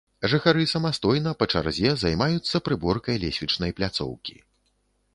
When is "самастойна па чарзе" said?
0.71-1.93